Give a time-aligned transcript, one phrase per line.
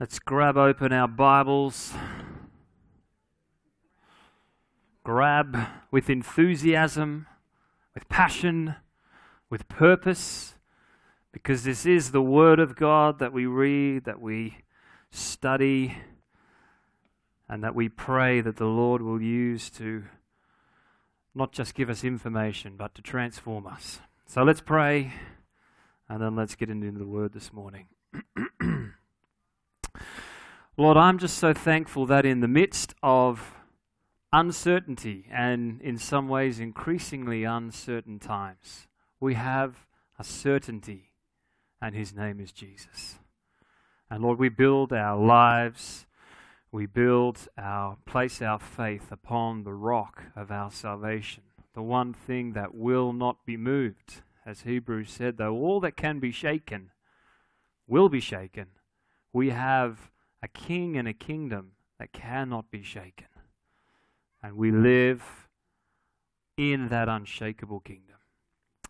[0.00, 1.92] Let's grab open our Bibles.
[5.02, 5.58] Grab
[5.90, 7.26] with enthusiasm,
[7.96, 8.76] with passion,
[9.50, 10.54] with purpose,
[11.32, 14.58] because this is the Word of God that we read, that we
[15.10, 15.96] study,
[17.48, 20.04] and that we pray that the Lord will use to
[21.34, 23.98] not just give us information, but to transform us.
[24.26, 25.12] So let's pray,
[26.08, 27.86] and then let's get into the Word this morning.
[30.76, 33.54] Lord, I'm just so thankful that in the midst of
[34.32, 38.86] uncertainty and in some ways increasingly uncertain times,
[39.20, 39.86] we have
[40.18, 41.10] a certainty,
[41.80, 43.18] and His name is Jesus.
[44.10, 46.06] And Lord, we build our lives,
[46.70, 51.42] we build our, place our faith upon the rock of our salvation,
[51.74, 54.22] the one thing that will not be moved.
[54.46, 56.90] As Hebrews said, though all that can be shaken
[57.86, 58.66] will be shaken,
[59.32, 60.10] we have
[60.42, 63.26] a king and a kingdom that cannot be shaken.
[64.42, 65.48] And we live
[66.56, 68.16] in that unshakable kingdom.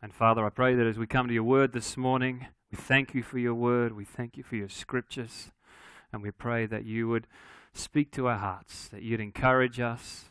[0.02, 3.14] And Father, I pray that as we come to your word this morning, we thank
[3.14, 5.50] you for your word, we thank you for your scriptures,
[6.12, 7.26] and we pray that you would
[7.72, 10.26] speak to our hearts, that you'd encourage us,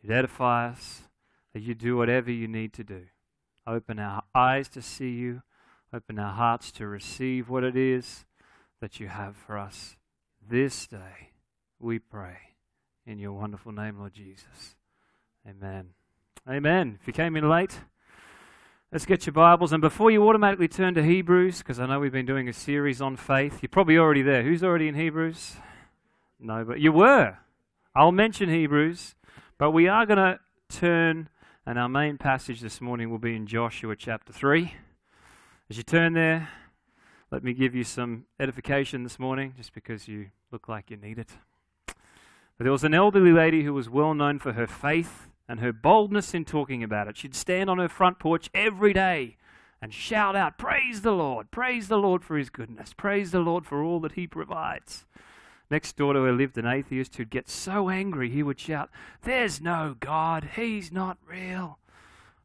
[0.00, 1.02] you'd edify us,
[1.52, 3.06] that you do whatever you need to do.
[3.66, 5.42] Open our eyes to see you,
[5.92, 8.24] open our hearts to receive what it is
[8.80, 9.96] that you have for us
[10.48, 11.30] this day,
[11.78, 12.36] we pray.
[13.06, 14.76] In your wonderful name, Lord Jesus.
[15.48, 15.90] Amen.
[16.48, 16.98] Amen.
[17.00, 17.80] If you came in late,
[18.92, 19.72] let's get your Bibles.
[19.72, 23.00] And before you automatically turn to Hebrews, because I know we've been doing a series
[23.00, 24.42] on faith, you're probably already there.
[24.42, 25.56] Who's already in Hebrews?
[26.38, 27.38] No, but you were.
[27.94, 29.14] I'll mention Hebrews,
[29.58, 31.28] but we are going to turn,
[31.66, 34.74] and our main passage this morning will be in Joshua chapter 3.
[35.68, 36.48] As you turn there,
[37.30, 41.18] let me give you some edification this morning, just because you look like you need
[41.18, 41.30] it.
[41.86, 45.72] But there was an elderly lady who was well known for her faith and her
[45.72, 47.16] boldness in talking about it.
[47.16, 49.36] She'd stand on her front porch every day
[49.80, 51.50] and shout out, Praise the Lord!
[51.52, 52.92] Praise the Lord for his goodness!
[52.92, 55.06] Praise the Lord for all that he provides.
[55.70, 58.90] Next door to her lived an atheist who'd get so angry he would shout,
[59.22, 60.50] There's no God!
[60.56, 61.78] He's not real!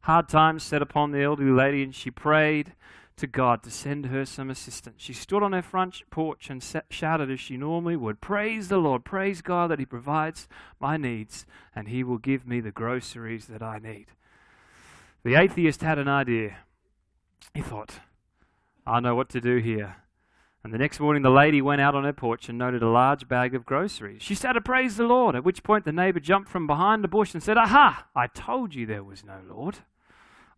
[0.02, 2.72] Hard times set upon the elderly lady, and she prayed
[3.16, 4.96] to God to send her some assistance.
[4.98, 9.04] She stood on her front porch and shouted as she normally would Praise the Lord,
[9.04, 10.48] praise God that He provides
[10.80, 14.06] my needs, and He will give me the groceries that I need.
[15.24, 16.58] The atheist had an idea.
[17.54, 18.00] He thought,
[18.86, 19.96] I know what to do here.
[20.62, 23.28] And the next morning, the lady went out on her porch and noted a large
[23.28, 24.20] bag of groceries.
[24.20, 27.08] She started to praise the Lord, at which point the neighbor jumped from behind the
[27.08, 28.06] bush and said, Aha!
[28.14, 29.78] I told you there was no Lord.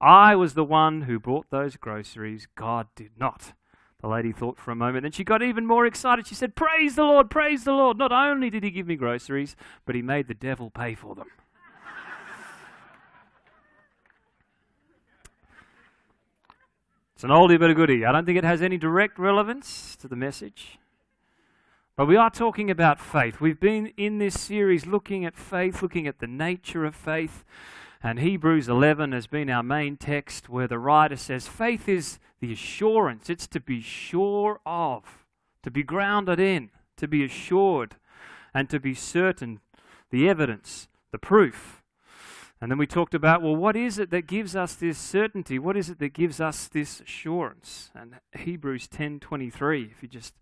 [0.01, 2.47] I was the one who brought those groceries.
[2.55, 3.53] God did not.
[4.01, 6.29] The lady thought for a moment, then she got even more excited.
[6.29, 7.99] She said, Praise the Lord, praise the Lord.
[7.99, 11.27] Not only did he give me groceries, but he made the devil pay for them.
[17.15, 18.05] it's an oldie but a goodie.
[18.05, 20.79] I don't think it has any direct relevance to the message.
[21.97, 23.41] But we are talking about faith.
[23.41, 27.45] We've been in this series looking at faith, looking at the nature of faith.
[28.03, 32.53] And Hebrews 11 has been our main text where the writer says faith is the
[32.53, 35.27] assurance, it's to be sure of,
[35.65, 37.97] to be grounded in, to be assured,
[38.55, 39.61] and to be certain,
[40.11, 41.83] the evidence, the proof.
[42.61, 45.59] And then we talked about, well, what is it that gives us this certainty?
[45.59, 47.91] What is it that gives us this assurance?
[47.95, 50.35] And Hebrews 10:23, if you just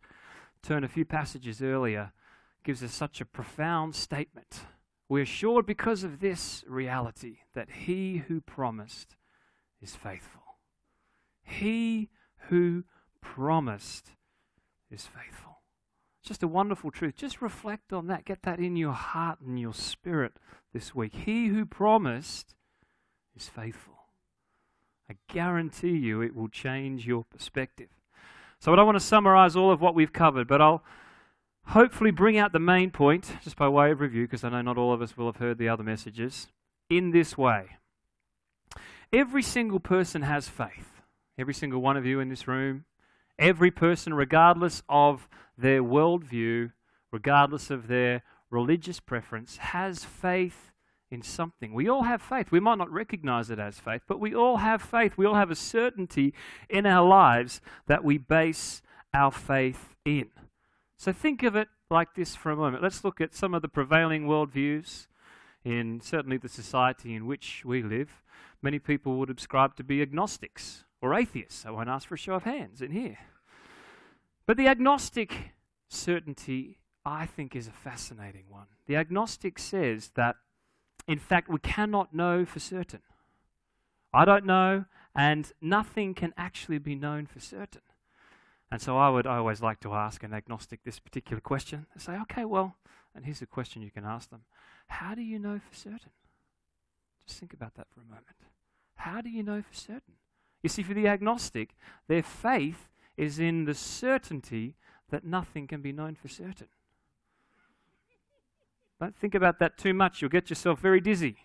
[0.62, 2.12] turn a few passages earlier,
[2.65, 4.61] gives us such a profound statement.
[5.09, 9.17] We're assured because of this reality that he who promised
[9.81, 10.43] is faithful.
[11.43, 12.11] He
[12.49, 12.84] who
[13.21, 14.11] promised
[14.91, 15.61] is faithful.
[16.21, 17.15] It's just a wonderful truth.
[17.17, 18.25] Just reflect on that.
[18.25, 20.33] Get that in your heart and your spirit
[20.72, 21.15] this week.
[21.15, 22.56] He who promised
[23.37, 23.94] is faithful.
[25.09, 27.91] I guarantee you it will change your perspective.
[28.59, 30.83] So, I don't want to summarize all of what we've covered, but I'll
[31.69, 34.79] hopefully bring out the main point, just by way of review, because I know not
[34.79, 36.49] all of us will have heard the other messages,
[36.88, 37.76] in this way.
[39.12, 41.02] Every single person has faith.
[41.38, 42.87] Every single one of you in this room,
[43.38, 46.73] every person, regardless of their worldview,
[47.12, 50.73] regardless of their religious preference, has faith
[51.11, 51.75] in something.
[51.75, 52.50] We all have faith.
[52.50, 55.12] We might not recognize it as faith, but we all have faith.
[55.17, 56.32] We all have a certainty
[56.69, 58.82] in our lives that we base
[59.12, 60.31] our faith in.
[60.96, 62.82] So think of it like this for a moment.
[62.82, 65.06] Let's look at some of the prevailing worldviews
[65.64, 68.22] in certainly the society in which we live.
[68.62, 71.66] Many people would ascribe to be agnostics or atheists.
[71.66, 73.19] I won't ask for a show of hands in here.
[74.46, 75.52] But the agnostic
[75.88, 78.66] certainty, I think, is a fascinating one.
[78.87, 80.37] The agnostic says that,
[81.06, 83.02] in fact, we cannot know for certain.
[84.14, 87.82] I don't know, and nothing can actually be known for certain.
[88.70, 91.86] And so I would always like to ask an agnostic this particular question.
[91.94, 92.76] They say, okay, well,
[93.14, 94.42] and here's a question you can ask them
[94.88, 96.10] How do you know for certain?
[97.26, 98.26] Just think about that for a moment.
[98.96, 100.14] How do you know for certain?
[100.62, 101.70] You see, for the agnostic,
[102.08, 104.74] their faith is in the certainty
[105.10, 106.68] that nothing can be known for certain.
[109.00, 111.36] Don't think about that too much, you'll get yourself very dizzy.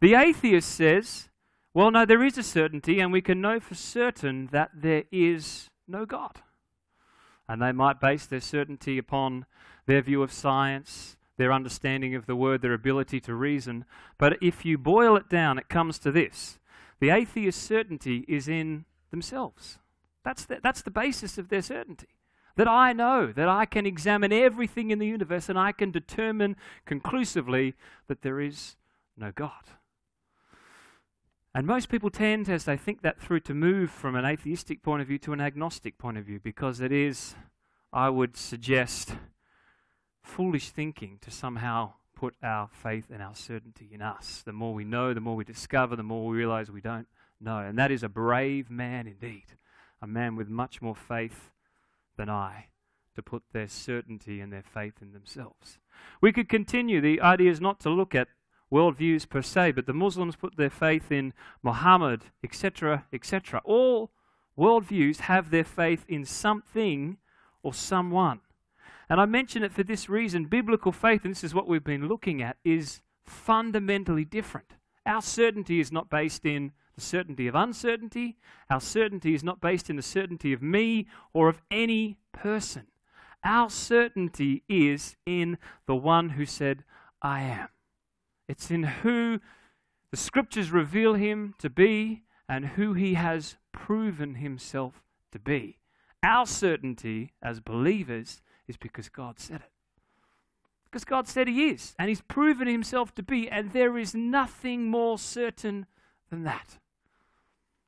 [0.00, 1.28] The atheist says,
[1.74, 5.70] well, no, there is a certainty, and we can know for certain that there is
[5.88, 6.42] no God.
[7.48, 9.46] And they might base their certainty upon
[9.86, 13.84] their view of science, their understanding of the word, their ability to reason.
[14.18, 16.58] But if you boil it down, it comes to this
[17.00, 19.78] the atheist's certainty is in themselves.
[20.24, 22.06] That's the, that's the basis of their certainty.
[22.54, 26.54] That I know, that I can examine everything in the universe and I can determine
[26.84, 27.74] conclusively
[28.06, 28.76] that there is
[29.16, 29.64] no God.
[31.54, 35.02] And most people tend, as they think that through, to move from an atheistic point
[35.02, 37.34] of view to an agnostic point of view because it is,
[37.92, 39.16] I would suggest,
[40.22, 44.42] foolish thinking to somehow put our faith and our certainty in us.
[44.46, 47.08] The more we know, the more we discover, the more we realize we don't
[47.38, 47.58] know.
[47.58, 49.44] And that is a brave man indeed,
[50.00, 51.50] a man with much more faith
[52.16, 52.68] than I,
[53.14, 55.78] to put their certainty and their faith in themselves.
[56.22, 57.02] We could continue.
[57.02, 58.28] The idea is not to look at
[58.72, 63.60] worldviews per se, but the Muslims put their faith in Muhammad, etc., etc.
[63.64, 64.10] All
[64.58, 67.18] worldviews have their faith in something
[67.62, 68.40] or someone.
[69.08, 72.08] And I mention it for this reason biblical faith, and this is what we've been
[72.08, 74.72] looking at, is fundamentally different.
[75.04, 78.36] Our certainty is not based in the certainty of uncertainty.
[78.70, 82.86] Our certainty is not based in the certainty of me or of any person.
[83.44, 86.84] Our certainty is in the one who said,
[87.20, 87.68] I am.
[88.48, 89.40] It's in who
[90.10, 95.02] the scriptures reveal him to be and who he has proven himself
[95.32, 95.78] to be.
[96.22, 99.72] Our certainty as believers is because God said it.
[100.84, 104.90] Because God said He is, and He's proven Himself to be, and there is nothing
[104.90, 105.86] more certain
[106.28, 106.78] than that.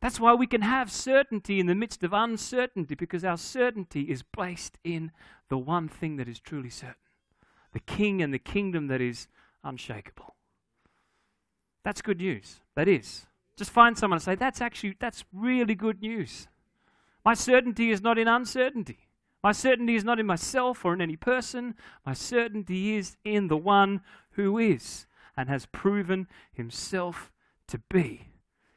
[0.01, 4.23] That's why we can have certainty in the midst of uncertainty, because our certainty is
[4.23, 5.13] placed in
[5.51, 6.95] the one thing that is truly certain
[7.73, 9.27] the King and the kingdom that is
[9.65, 10.37] unshakable.
[11.85, 12.61] That's good news.
[12.75, 13.27] That is.
[13.57, 16.49] Just find someone and say, that's actually, that's really good news.
[17.25, 18.99] My certainty is not in uncertainty.
[19.43, 21.75] My certainty is not in myself or in any person.
[22.05, 24.01] My certainty is in the one
[24.33, 27.31] who is and has proven himself
[27.69, 28.29] to be.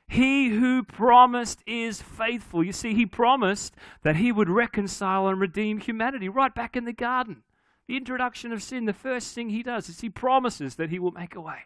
[0.09, 2.63] He who promised is faithful.
[2.63, 6.93] You see, he promised that he would reconcile and redeem humanity right back in the
[6.93, 7.43] garden.
[7.87, 11.11] The introduction of sin, the first thing he does is he promises that he will
[11.11, 11.59] make a way.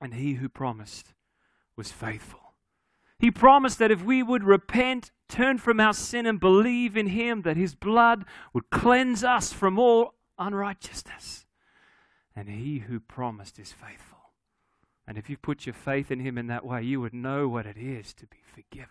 [0.00, 1.14] And he who promised
[1.76, 2.40] was faithful.
[3.20, 7.42] He promised that if we would repent, turn from our sin, and believe in Him,
[7.42, 8.24] that His blood
[8.54, 11.44] would cleanse us from all unrighteousness.
[12.34, 14.18] And He who promised is faithful.
[15.06, 17.66] And if you put your faith in Him in that way, you would know what
[17.66, 18.88] it is to be forgiven.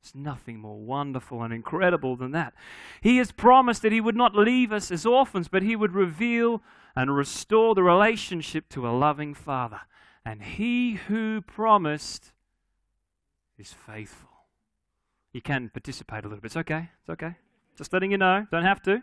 [0.00, 2.54] There's nothing more wonderful and incredible than that.
[3.00, 6.62] He has promised that He would not leave us as orphans, but He would reveal
[6.94, 9.80] and restore the relationship to a loving Father.
[10.24, 12.32] And He who promised
[13.58, 14.28] is faithful.
[15.32, 16.48] You can participate a little bit.
[16.48, 16.90] It's okay.
[17.00, 17.36] It's okay.
[17.76, 18.46] Just letting you know.
[18.50, 19.02] Don't have to.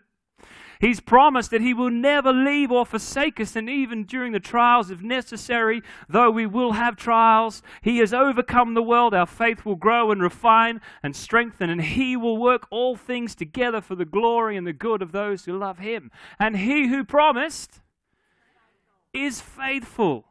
[0.79, 4.91] He's promised that He will never leave or forsake us, and even during the trials,
[4.91, 9.15] if necessary, though we will have trials, He has overcome the world.
[9.15, 13.81] Our faith will grow and refine and strengthen, and He will work all things together
[13.81, 16.11] for the glory and the good of those who love Him.
[16.37, 17.81] And He who promised
[19.13, 20.26] is faithful.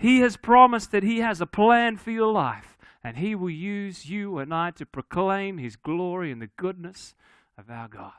[0.00, 4.08] He has promised that He has a plan for your life and He will use
[4.08, 7.14] you and I to proclaim His glory and the goodness
[7.58, 8.12] of our God.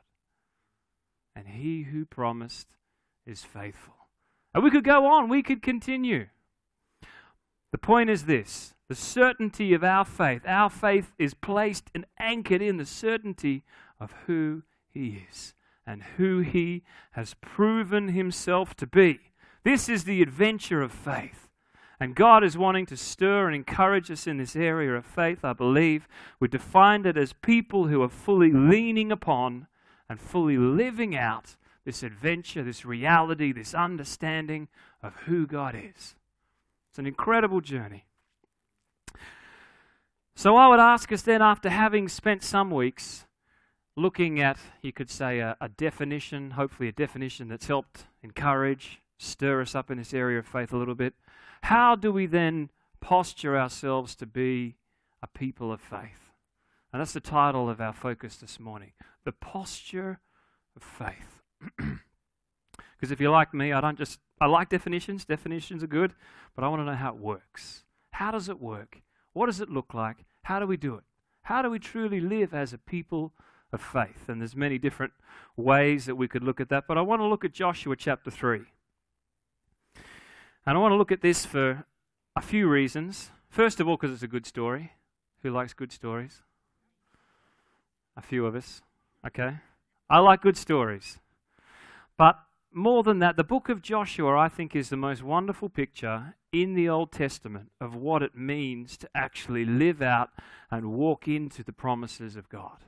[1.36, 2.68] And He who promised
[3.26, 3.96] is faithful.
[4.54, 6.28] And we could go on, we could continue.
[7.72, 10.44] The point is this the certainty of our faith.
[10.46, 13.64] Our faith is placed and anchored in the certainty
[14.00, 15.56] of who He is
[15.88, 16.84] and who He
[17.14, 19.20] has proven Himself to be.
[19.64, 21.48] This is the adventure of faith.
[22.02, 25.54] And God is wanting to stir and encourage us in this area of faith, I
[25.54, 26.08] believe.
[26.40, 29.68] We defined it as people who are fully leaning upon
[30.10, 34.68] and fully living out this adventure, this reality, this understanding
[35.04, 36.16] of who God is.
[36.90, 38.06] It's an incredible journey.
[40.34, 43.28] So I would ask us then, after having spent some weeks
[43.96, 49.62] looking at, you could say, a, a, definition, hopefully a definition that's helped encourage, stir
[49.62, 51.14] us up in this area of faith a little bit.
[51.64, 54.76] How do we then posture ourselves to be
[55.22, 56.34] a people of faith?
[56.92, 58.92] And that's the title of our focus this morning
[59.24, 60.20] The Posture
[60.76, 61.42] of Faith.
[63.02, 66.14] Because if you're like me, I don't just, I like definitions, definitions are good,
[66.56, 67.84] but I want to know how it works.
[68.12, 69.02] How does it work?
[69.34, 70.18] What does it look like?
[70.44, 71.04] How do we do it?
[71.42, 73.34] How do we truly live as a people
[73.74, 74.30] of faith?
[74.30, 75.14] And there's many different
[75.58, 78.30] ways that we could look at that, but I want to look at Joshua chapter
[78.30, 78.62] 3.
[80.66, 81.86] And I want to look at this for
[82.36, 83.32] a few reasons.
[83.50, 84.94] First of all, because it's a good story.
[85.42, 86.44] Who likes good stories?
[88.16, 88.82] A few of us.
[89.26, 89.58] Okay.
[90.10, 91.20] I like good stories.
[92.18, 92.38] But
[92.72, 96.76] more than that, the book of Joshua, I think, is the most wonderful picture in
[96.76, 100.30] the Old Testament of what it means to actually live out
[100.70, 102.86] and walk into the promises of God.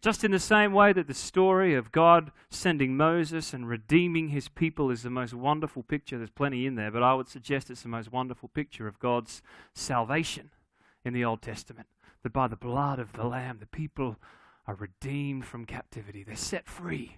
[0.00, 4.48] Just in the same way that the story of God sending Moses and redeeming his
[4.48, 7.82] people is the most wonderful picture, there's plenty in there, but I would suggest it's
[7.82, 9.42] the most wonderful picture of God's
[9.74, 10.50] salvation
[11.04, 11.88] in the Old Testament.
[12.22, 14.16] That by the blood of the Lamb, the people
[14.66, 17.16] are redeemed from captivity, they're set free.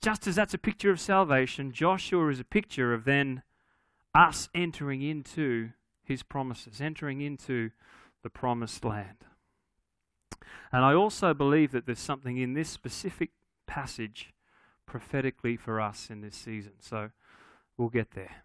[0.00, 3.42] Just as that's a picture of salvation, Joshua is a picture of then
[4.14, 5.70] us entering into
[6.04, 7.70] his promises, entering into
[8.22, 9.24] the promised land.
[10.72, 13.30] And I also believe that there's something in this specific
[13.66, 14.32] passage
[14.86, 16.72] prophetically for us in this season.
[16.80, 17.10] So
[17.76, 18.44] we'll get there.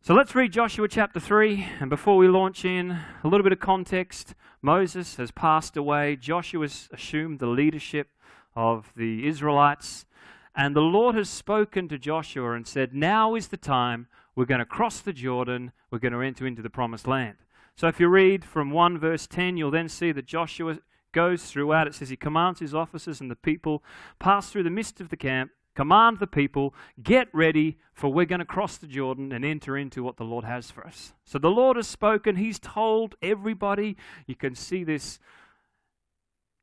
[0.00, 1.66] So let's read Joshua chapter 3.
[1.80, 4.34] And before we launch in, a little bit of context.
[4.60, 6.16] Moses has passed away.
[6.16, 8.08] Joshua's assumed the leadership
[8.56, 10.06] of the Israelites.
[10.54, 14.08] And the Lord has spoken to Joshua and said, Now is the time.
[14.34, 15.72] We're going to cross the Jordan.
[15.90, 17.36] We're going to enter into the promised land.
[17.76, 20.78] So if you read from 1 verse 10, you'll then see that Joshua
[21.12, 21.86] goes throughout.
[21.86, 23.82] It says he commands his officers and the people,
[24.18, 28.40] pass through the midst of the camp, command the people, get ready, for we're going
[28.40, 31.12] to cross the Jordan and enter into what the Lord has for us.
[31.24, 32.36] So the Lord has spoken.
[32.36, 33.96] He's told everybody.
[34.26, 35.18] You can see this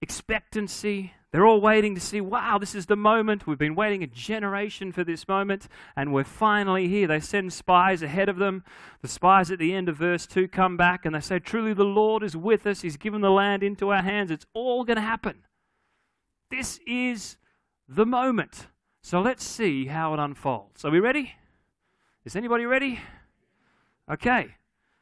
[0.01, 1.13] expectancy.
[1.31, 3.45] They're all waiting to see, wow, this is the moment.
[3.45, 7.05] We've been waiting a generation for this moment, and we're finally here.
[7.05, 8.63] They send spies ahead of them.
[9.01, 11.83] The spies at the end of verse 2 come back and they say, Truly, the
[11.83, 12.81] Lord is with us.
[12.81, 14.31] He's given the land into our hands.
[14.31, 15.43] It's all going to happen.
[16.49, 17.37] This is
[17.87, 18.67] the moment.
[19.03, 20.83] So let's see how it unfolds.
[20.83, 21.33] Are we ready?
[22.25, 22.99] Is anybody ready?
[24.11, 24.55] Okay.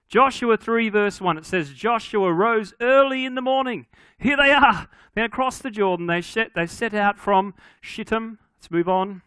[0.07, 3.87] Joshua 3, verse 1, it says, Joshua rose early in the morning.
[4.17, 4.87] Here they are.
[5.15, 6.07] They across the Jordan.
[6.07, 8.39] They set, they set out from Shittim.
[8.57, 9.21] Let's move on.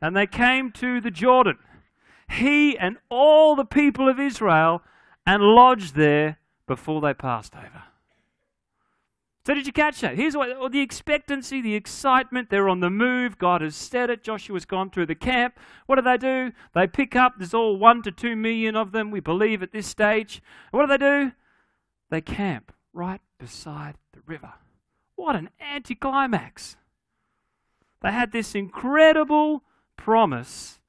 [0.00, 1.58] And they came to the Jordan.
[2.28, 4.82] He and all the people of Israel
[5.26, 7.84] and lodged there before they passed over.
[9.46, 10.16] So did you catch that?
[10.16, 13.38] Here's what oh, the expectancy, the excitement, they're on the move.
[13.38, 14.22] God has said it.
[14.22, 15.58] Joshua's gone through the camp.
[15.86, 16.52] What do they do?
[16.74, 19.86] They pick up, there's all one to two million of them, we believe, at this
[19.86, 20.42] stage.
[20.72, 21.32] what do they do?
[22.10, 24.52] They camp right beside the river.
[25.16, 26.76] What an anticlimax.
[28.02, 29.62] They had this incredible
[29.96, 30.80] promise,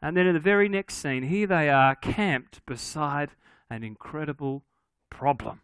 [0.00, 3.30] and then in the very next scene, here they are camped beside
[3.70, 4.62] an incredible
[5.10, 5.60] problem.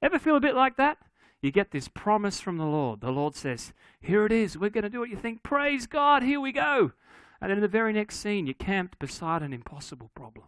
[0.00, 0.98] Ever feel a bit like that?
[1.42, 3.00] You get this promise from the Lord.
[3.00, 4.56] The Lord says, Here it is.
[4.56, 5.42] We're going to do what you think.
[5.42, 6.22] Praise God.
[6.22, 6.92] Here we go.
[7.40, 10.46] And in the very next scene, you're camped beside an impossible problem.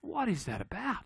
[0.00, 1.04] What is that about?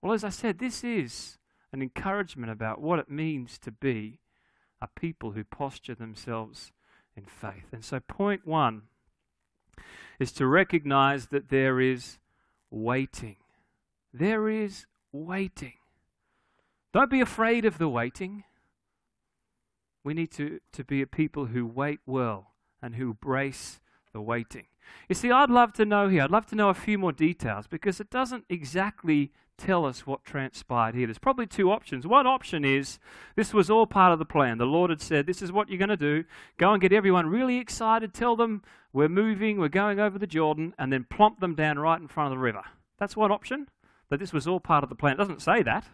[0.00, 1.38] Well, as I said, this is
[1.72, 4.20] an encouragement about what it means to be
[4.80, 6.70] a people who posture themselves
[7.16, 7.66] in faith.
[7.72, 8.82] And so, point one
[10.20, 12.18] is to recognize that there is
[12.70, 13.36] waiting.
[14.14, 15.74] There is waiting.
[16.92, 18.44] Don't be afraid of the waiting.
[20.04, 23.80] We need to, to be a people who wait well and who brace
[24.12, 24.66] the waiting.
[25.08, 27.66] You see, I'd love to know here, I'd love to know a few more details
[27.66, 31.06] because it doesn't exactly tell us what transpired here.
[31.06, 32.06] There's probably two options.
[32.06, 32.98] One option is
[33.36, 34.56] this was all part of the plan.
[34.56, 36.24] The Lord had said, This is what you're going to do.
[36.56, 38.14] Go and get everyone really excited.
[38.14, 42.00] Tell them we're moving, we're going over the Jordan, and then plump them down right
[42.00, 42.62] in front of the river.
[42.98, 43.68] That's one option.
[44.10, 45.14] That this was all part of the plan.
[45.14, 45.86] It doesn't say that.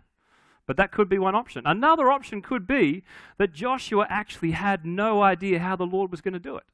[0.67, 1.67] But that could be one option.
[1.67, 3.05] Another option could be
[3.39, 6.65] that Joshua actually had no idea how the Lord was going to do it.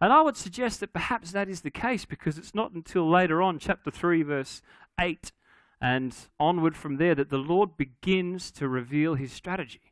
[0.00, 3.42] And I would suggest that perhaps that is the case because it's not until later
[3.42, 4.62] on, chapter 3, verse
[4.98, 5.32] 8,
[5.80, 9.89] and onward from there, that the Lord begins to reveal his strategy.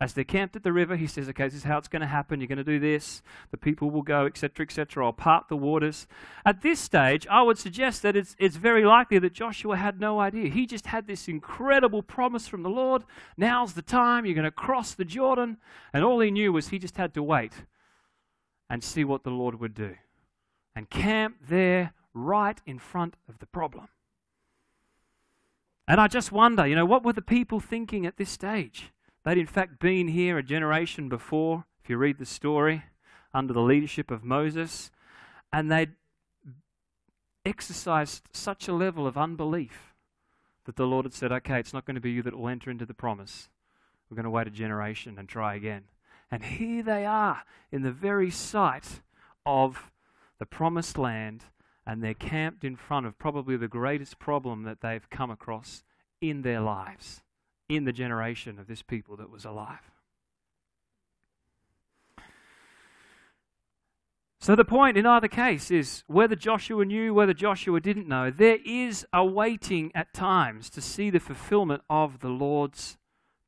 [0.00, 2.06] As they're camped at the river, he says, Okay, this is how it's going to
[2.06, 2.40] happen.
[2.40, 3.20] You're going to do this.
[3.50, 5.04] The people will go, etc., etc.
[5.04, 6.06] I'll part the waters.
[6.44, 10.20] At this stage, I would suggest that it's, it's very likely that Joshua had no
[10.20, 10.50] idea.
[10.50, 13.02] He just had this incredible promise from the Lord.
[13.36, 14.24] Now's the time.
[14.24, 15.56] You're going to cross the Jordan.
[15.92, 17.52] And all he knew was he just had to wait
[18.70, 19.96] and see what the Lord would do.
[20.76, 23.88] And camp there right in front of the problem.
[25.88, 28.92] And I just wonder, you know, what were the people thinking at this stage?
[29.24, 32.84] They'd in fact been here a generation before, if you read the story,
[33.34, 34.90] under the leadership of Moses,
[35.52, 35.92] and they'd
[37.44, 39.94] exercised such a level of unbelief
[40.64, 42.70] that the Lord had said, okay, it's not going to be you that will enter
[42.70, 43.48] into the promise.
[44.08, 45.84] We're going to wait a generation and try again.
[46.30, 49.00] And here they are in the very sight
[49.46, 49.90] of
[50.38, 51.44] the promised land
[51.86, 55.82] and they're camped in front of probably the greatest problem that they've come across
[56.20, 57.22] in their lives,
[57.68, 59.90] in the generation of this people that was alive.
[64.40, 68.58] So the point in either case is whether Joshua knew, whether Joshua didn't know, there
[68.64, 72.96] is a waiting at times to see the fulfillment of the Lord's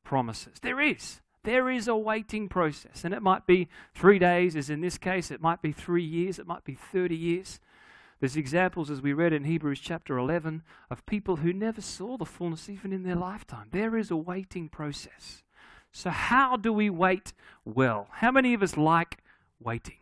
[0.04, 0.58] promises.
[0.60, 1.20] There is.
[1.44, 3.04] There is a waiting process.
[3.04, 6.38] And it might be three days, as in this case, it might be three years,
[6.38, 7.60] it might be 30 years.
[8.20, 12.26] There's examples, as we read in Hebrews chapter 11, of people who never saw the
[12.26, 13.68] fullness even in their lifetime.
[13.70, 15.42] There is a waiting process.
[15.90, 17.32] So, how do we wait
[17.64, 18.08] well?
[18.10, 19.18] How many of us like
[19.58, 19.96] waiting?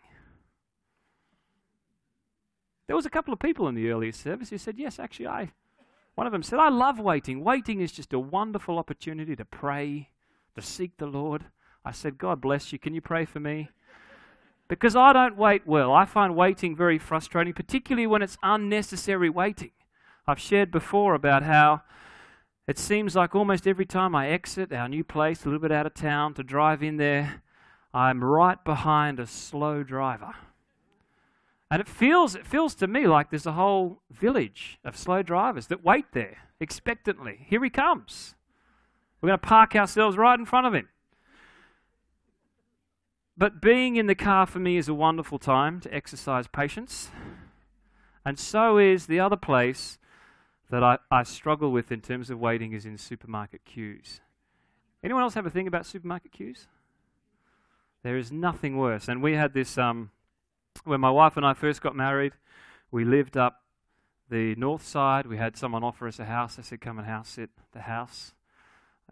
[2.88, 5.52] There was a couple of people in the earlier service who said, Yes, actually, I.
[6.16, 7.44] One of them said, I love waiting.
[7.44, 10.08] Waiting is just a wonderful opportunity to pray,
[10.56, 11.44] to seek the Lord.
[11.84, 12.78] I said, God bless you.
[12.80, 13.70] Can you pray for me?
[14.68, 15.92] Because I don't wait well.
[15.92, 19.70] I find waiting very frustrating, particularly when it's unnecessary waiting.
[20.26, 21.82] I've shared before about how
[22.66, 25.87] it seems like almost every time I exit our new place, a little bit out
[25.87, 27.42] of town, to drive in there,
[27.94, 30.34] I'm right behind a slow driver.
[31.70, 35.68] And it feels, it feels to me like there's a whole village of slow drivers
[35.68, 37.46] that wait there expectantly.
[37.46, 38.34] Here he comes.
[39.20, 40.88] We're going to park ourselves right in front of him.
[43.38, 47.12] But being in the car for me is a wonderful time to exercise patience.
[48.24, 50.01] And so is the other place
[50.70, 54.20] that I, I struggle with in terms of waiting is in supermarket queues.
[55.05, 56.66] Anyone else have a thing about supermarket queues?
[58.03, 59.07] There is nothing worse.
[59.07, 60.11] And we had this, um,
[60.83, 62.33] when my wife and I first got married,
[62.90, 63.62] we lived up
[64.29, 65.27] the north side.
[65.27, 66.57] We had someone offer us a house.
[66.57, 68.35] They said, come and house sit the house.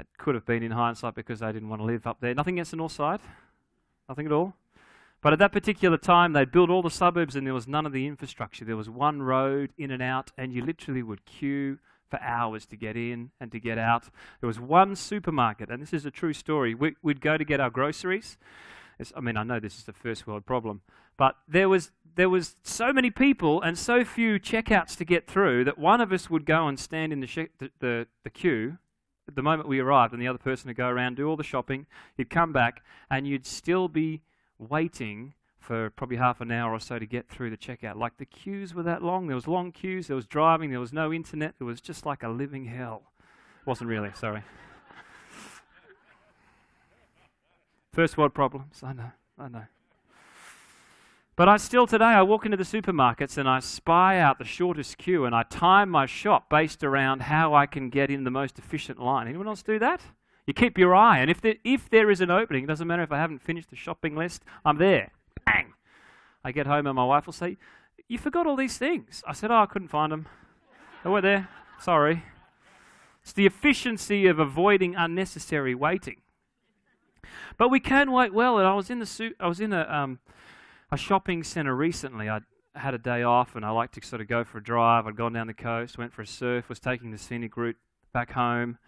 [0.00, 2.34] It could have been in hindsight because they didn't want to live up there.
[2.34, 3.20] Nothing against the north side.
[4.08, 4.54] Nothing at all.
[5.22, 7.92] But at that particular time, they'd built all the suburbs and there was none of
[7.92, 8.64] the infrastructure.
[8.64, 12.76] There was one road in and out, and you literally would queue for hours to
[12.76, 14.04] get in and to get out.
[14.40, 16.74] There was one supermarket, and this is a true story.
[16.74, 18.38] We, would go to get our groceries.
[18.98, 20.82] It's, I mean, I know this is a first world problem,
[21.16, 25.64] but there was there was so many people and so few checkouts to get through
[25.64, 28.78] that one of us would go and stand in the, the, the, the queue
[29.34, 31.86] the moment we arrived, and the other person would go around, do all the shopping,
[32.16, 34.22] you'd come back, and you'd still be
[34.58, 37.96] waiting for probably half an hour or so to get through the checkout.
[37.96, 39.26] Like the queues were that long.
[39.26, 42.22] There was long queues, there was driving, there was no internet, it was just like
[42.22, 43.02] a living hell.
[43.64, 44.42] Wasn't really, sorry.
[47.92, 49.64] First world problems, I know, I know.
[51.36, 54.96] But I still today, I walk into the supermarkets and I spy out the shortest
[54.96, 58.58] queue and I time my shop based around how I can get in the most
[58.58, 59.28] efficient line.
[59.28, 60.00] Anyone else do that?
[60.46, 63.02] You keep your eye, and if there, if there is an opening, it doesn't matter
[63.02, 65.10] if I haven't finished the shopping list, I'm there.
[65.44, 65.74] Bang!
[66.42, 67.58] I get home and my wife will say,
[68.08, 69.22] You forgot all these things.
[69.26, 70.28] I said, Oh, I couldn't find them.
[71.04, 71.48] They were there.
[71.80, 72.22] Sorry.
[73.22, 76.22] It's the efficiency of avoiding unnecessary waiting.
[77.58, 78.58] But we can wait well.
[78.58, 80.20] And I was in the I was in a um,
[80.90, 82.28] a shopping centre recently.
[82.28, 82.40] I
[82.74, 85.06] had a day off and I like to sort of go for a drive.
[85.06, 87.76] I'd gone down the coast, went for a surf, was taking the scenic route
[88.12, 88.78] back home.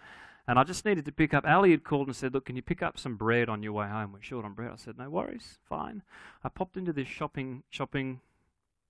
[0.46, 1.44] And I just needed to pick up.
[1.46, 3.86] Ali had called and said, Look, can you pick up some bread on your way
[3.86, 4.12] home?
[4.12, 4.70] We're short on bread.
[4.72, 6.02] I said, No worries, fine.
[6.42, 8.20] I popped into this shopping shopping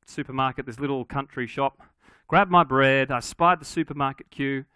[0.07, 1.83] supermarket, this little country shop,
[2.29, 3.11] grabbed my bread.
[3.11, 4.67] I spied the supermarket queue,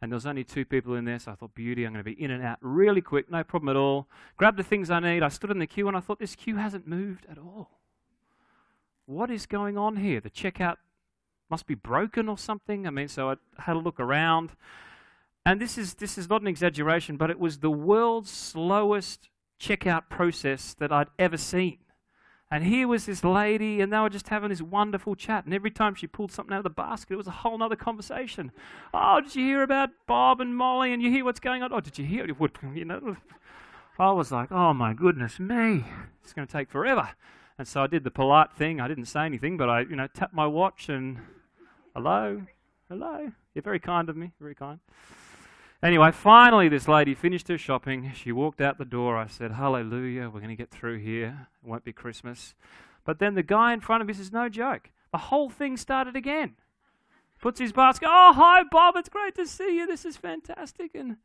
[0.00, 2.10] and there was only two people in there, so I thought, Beauty, I'm going to
[2.10, 4.08] be in and out really quick, no problem at all.
[4.36, 5.22] Grabbed the things I need.
[5.22, 7.81] I stood in the queue, and I thought, This queue hasn't moved at all
[9.12, 10.20] what is going on here?
[10.20, 10.76] The checkout
[11.50, 12.86] must be broken or something.
[12.86, 14.52] I mean, so I had a look around.
[15.44, 19.28] And this is, this is not an exaggeration, but it was the world's slowest
[19.60, 21.78] checkout process that I'd ever seen.
[22.50, 25.46] And here was this lady, and they were just having this wonderful chat.
[25.46, 27.76] And every time she pulled something out of the basket, it was a whole other
[27.76, 28.52] conversation.
[28.92, 30.92] Oh, did you hear about Bob and Molly?
[30.92, 31.72] And you hear what's going on?
[31.72, 32.26] Oh, did you hear?
[32.26, 33.16] You know,
[33.98, 35.84] I was like, oh my goodness me,
[36.22, 37.10] it's going to take forever.
[37.58, 38.80] And so I did the polite thing.
[38.80, 41.18] I didn't say anything, but I, you know, tapped my watch and,
[41.94, 42.42] hello,
[42.88, 43.32] hello.
[43.54, 44.80] You're very kind of me, very kind.
[45.82, 48.12] Anyway, finally, this lady finished her shopping.
[48.14, 49.16] She walked out the door.
[49.16, 51.48] I said, Hallelujah, we're going to get through here.
[51.62, 52.54] It won't be Christmas.
[53.04, 54.90] But then the guy in front of me says, No joke.
[55.10, 56.54] The whole thing started again.
[57.40, 58.94] Puts his basket, Oh, hi, Bob.
[58.96, 59.86] It's great to see you.
[59.88, 60.94] This is fantastic.
[60.94, 61.16] And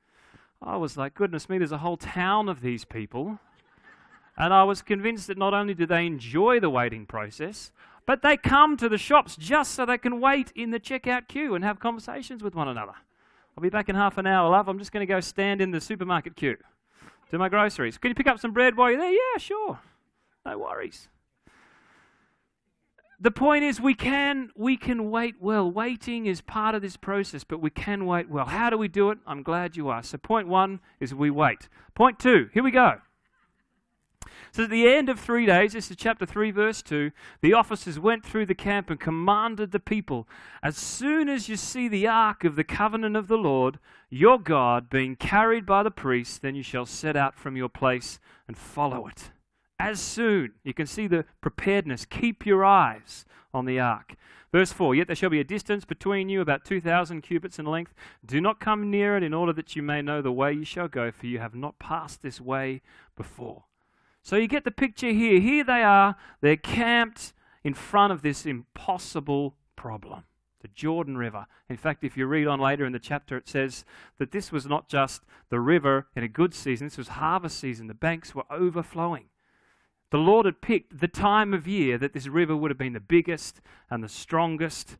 [0.59, 3.39] I was like, Goodness me, there's a whole town of these people.
[4.37, 7.71] And I was convinced that not only do they enjoy the waiting process,
[8.05, 11.55] but they come to the shops just so they can wait in the checkout queue
[11.55, 12.93] and have conversations with one another.
[13.57, 14.67] I'll be back in half an hour, love.
[14.67, 16.57] I'm just going to go stand in the supermarket queue,
[17.31, 17.97] do my groceries.
[17.97, 19.11] Can you pick up some bread while you're there?
[19.11, 19.79] Yeah, sure.
[20.45, 21.09] No worries.
[23.19, 25.69] The point is we can we can wait well.
[25.69, 28.45] Waiting is part of this process, but we can wait well.
[28.45, 29.17] How do we do it?
[29.25, 30.11] I'm glad you asked.
[30.11, 31.67] So point 1 is we wait.
[31.95, 33.01] Point 2, here we go.
[34.51, 37.11] So at the end of three days, this is chapter 3, verse 2,
[37.41, 40.27] the officers went through the camp and commanded the people
[40.61, 44.89] As soon as you see the ark of the covenant of the Lord, your God,
[44.89, 49.07] being carried by the priests, then you shall set out from your place and follow
[49.07, 49.31] it.
[49.79, 52.05] As soon, you can see the preparedness.
[52.05, 54.15] Keep your eyes on the ark.
[54.51, 57.93] Verse 4 Yet there shall be a distance between you, about 2,000 cubits in length.
[58.25, 60.87] Do not come near it, in order that you may know the way you shall
[60.87, 62.81] go, for you have not passed this way
[63.15, 63.65] before.
[64.27, 65.39] So you get the picture here.
[65.39, 67.31] Here they are, they're camped
[67.63, 70.25] in front of this impossible problem
[70.61, 71.45] the Jordan River.
[71.69, 73.85] In fact, if you read on later in the chapter, it says
[74.17, 77.87] that this was not just the river in a good season, this was harvest season.
[77.87, 79.27] The banks were overflowing.
[80.09, 82.99] The Lord had picked the time of year that this river would have been the
[82.99, 84.97] biggest and the strongest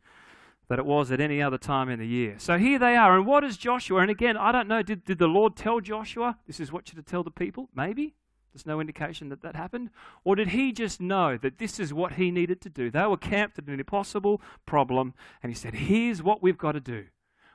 [0.69, 2.35] that it was at any other time in the year.
[2.37, 3.17] So here they are.
[3.17, 3.99] And what is Joshua?
[3.99, 7.03] And again, I don't know, did, did the Lord tell Joshua, this is what you're
[7.03, 7.67] to tell the people?
[7.75, 8.15] Maybe.
[8.57, 9.91] There's no indication that that happened.
[10.23, 12.89] Or did he just know that this is what he needed to do?
[12.89, 16.79] They were camped at an impossible problem, and he said, Here's what we've got to
[16.79, 17.05] do.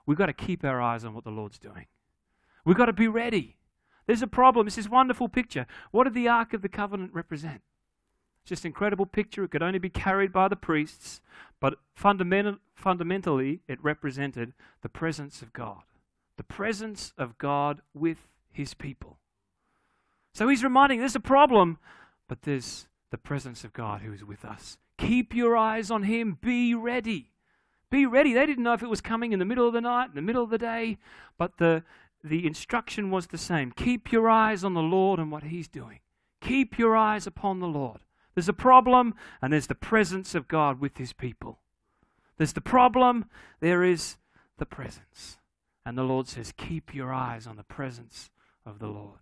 [0.07, 1.87] We've got to keep our eyes on what the Lord's doing.
[2.65, 3.57] We've got to be ready.
[4.07, 4.69] There's a problem.
[4.69, 5.67] It's this wonderful picture.
[5.91, 7.63] What did the Ark of the Covenant represent?
[8.43, 9.43] It's just an incredible picture.
[9.43, 11.21] It could only be carried by the priests,
[11.61, 15.83] but fundamental, fundamentally, it represented the presence of God.
[16.37, 19.19] The presence of God with his people.
[20.35, 21.79] So he's reminding there's a problem,
[22.29, 24.79] but there's the presence of God who is with us.
[24.99, 26.39] Keep your eyes on him.
[26.41, 27.33] Be ready.
[27.91, 28.33] Be ready.
[28.33, 30.23] They didn't know if it was coming in the middle of the night, in the
[30.23, 30.97] middle of the day,
[31.37, 31.83] but the,
[32.25, 33.73] the instruction was the same.
[33.73, 36.01] Keep your eyes on the Lord and what he's doing.
[36.41, 38.01] Keep your eyes upon the Lord.
[38.35, 41.59] There's a problem, and there's the presence of God with his people.
[42.39, 43.27] There's the problem,
[43.61, 44.17] there is
[44.57, 45.39] the presence.
[45.85, 48.31] And the Lord says, Keep your eyes on the presence
[48.65, 49.19] of the Lord.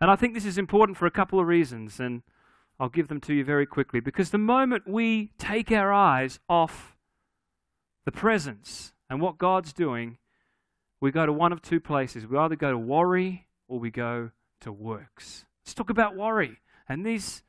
[0.00, 2.22] And I think this is important for a couple of reasons, and
[2.78, 4.00] I'll give them to you very quickly.
[4.00, 6.96] Because the moment we take our eyes off
[8.04, 10.18] the presence and what God's doing,
[11.00, 12.26] we go to one of two places.
[12.26, 14.30] We either go to worry or we go
[14.60, 15.44] to works.
[15.64, 16.58] Let's talk about worry.
[16.88, 17.42] And these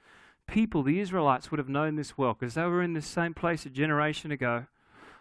[0.47, 3.65] people, the Israelites, would have known this well because they were in the same place
[3.65, 4.65] a generation ago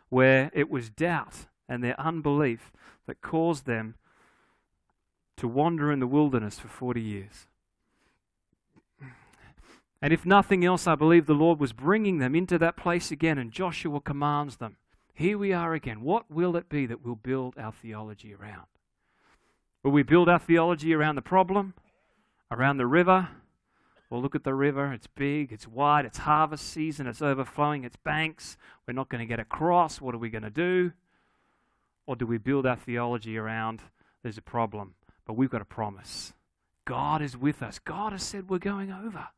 [0.08, 2.72] where it was doubt and their unbelief
[3.06, 3.94] that caused them
[5.38, 7.46] to wander in the wilderness for 40 years.
[10.00, 13.38] And if nothing else, I believe the Lord was bringing them into that place again,
[13.38, 14.76] and Joshua commands them
[15.12, 16.02] Here we are again.
[16.02, 18.66] What will it be that we'll build our theology around?
[19.82, 21.74] Will we build our theology around the problem,
[22.50, 23.28] around the river?
[24.10, 24.92] Well, look at the river.
[24.92, 28.56] It's big, it's wide, it's harvest season, it's overflowing its banks.
[28.86, 30.00] We're not going to get across.
[30.00, 30.92] What are we going to do?
[32.06, 33.82] Or do we build our theology around
[34.22, 34.94] there's a problem?
[35.28, 36.32] But we've got a promise.
[36.86, 37.78] God is with us.
[37.78, 39.28] God has said we're going over.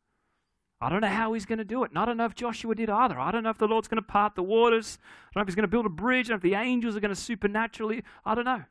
[0.80, 1.90] I don't know how he's going to do it.
[1.94, 3.18] I don't know if Joshua did either.
[3.18, 4.98] I don't know if the Lord's going to part the waters.
[5.02, 6.26] I don't know if he's going to build a bridge.
[6.26, 8.04] I don't know if the angels are going to supernaturally.
[8.24, 8.62] I don't know.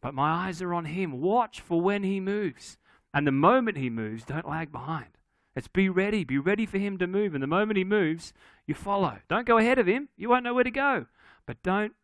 [0.00, 1.20] But my eyes are on him.
[1.20, 2.78] Watch for when he moves.
[3.12, 5.18] And the moment he moves, don't lag behind.
[5.56, 6.22] It's be ready.
[6.22, 7.34] Be ready for him to move.
[7.34, 8.32] And the moment he moves,
[8.66, 9.18] you follow.
[9.28, 10.08] Don't go ahead of him.
[10.16, 11.06] You won't know where to go.
[11.44, 11.94] But don't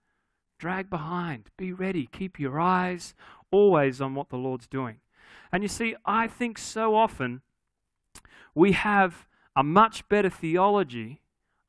[0.59, 1.51] drag behind.
[1.57, 2.07] Be ready.
[2.07, 3.15] Keep your eyes
[3.51, 4.97] always on what the Lord's doing.
[5.53, 7.43] And you see, I think so often
[8.55, 11.23] we have a much better theology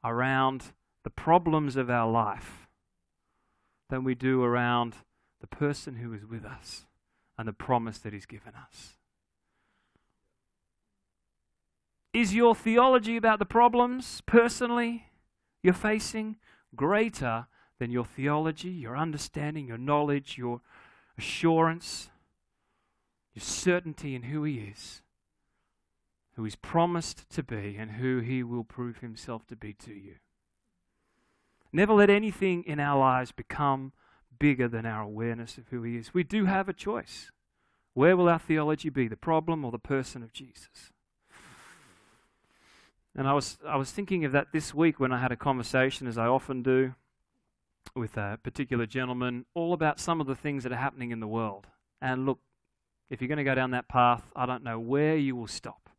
[0.03, 2.67] around the problems of our life
[3.89, 4.95] than we do around
[5.39, 6.85] the person who is with us
[7.37, 8.97] and the promise that He's given us.
[12.13, 15.07] Is your theology about the problems personally
[15.63, 16.37] you're facing
[16.75, 17.47] greater
[17.79, 20.61] than your theology, your understanding, your knowledge, your
[21.17, 22.09] assurance
[23.33, 25.01] your certainty in who He is,
[26.35, 30.15] who He's promised to be, and who He will prove Himself to be to you.
[31.71, 33.93] Never let anything in our lives become
[34.37, 36.13] bigger than our awareness of who He is.
[36.13, 37.31] We do have a choice.
[37.93, 40.91] Where will our theology be, the problem or the person of Jesus?
[43.15, 46.07] And I was, I was thinking of that this week when I had a conversation,
[46.07, 46.95] as I often do,
[47.95, 51.27] with a particular gentleman, all about some of the things that are happening in the
[51.27, 51.67] world.
[52.01, 52.39] And look,
[53.09, 55.89] if you're going to go down that path, I don't know where you will stop.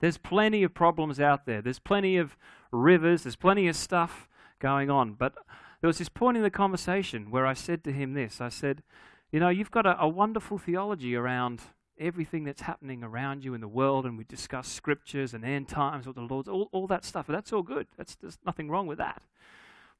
[0.00, 1.62] There's plenty of problems out there.
[1.62, 2.36] There's plenty of
[2.72, 3.22] rivers.
[3.22, 5.12] There's plenty of stuff going on.
[5.12, 5.34] But
[5.80, 8.82] there was this point in the conversation where I said to him this I said,
[9.30, 11.60] You know, you've got a, a wonderful theology around
[11.98, 16.06] everything that's happening around you in the world, and we discuss scriptures and end times,
[16.06, 17.26] what the Lord's, all, all that stuff.
[17.28, 17.86] That's all good.
[17.96, 19.22] That's, there's nothing wrong with that.